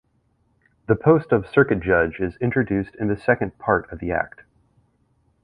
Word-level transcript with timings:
The 0.87 0.95
post 0.95 1.31
of 1.31 1.45
circuit 1.47 1.81
judge 1.81 2.19
is 2.19 2.35
introduced 2.37 2.95
in 2.95 3.07
the 3.07 3.15
second 3.15 3.59
part 3.59 3.87
of 3.91 3.99
the 3.99 4.09
Act. 4.11 4.41